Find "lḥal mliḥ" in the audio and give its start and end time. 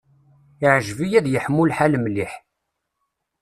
1.69-2.33